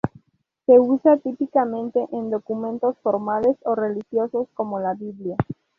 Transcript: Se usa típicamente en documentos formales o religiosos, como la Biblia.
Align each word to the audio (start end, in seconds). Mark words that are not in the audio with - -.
Se 0.65 0.79
usa 0.79 1.17
típicamente 1.17 2.03
en 2.11 2.31
documentos 2.31 2.97
formales 3.03 3.55
o 3.65 3.75
religiosos, 3.75 4.47
como 4.55 4.79
la 4.79 4.95
Biblia. 4.95 5.37